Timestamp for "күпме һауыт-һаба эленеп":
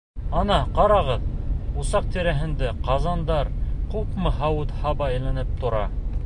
3.93-5.55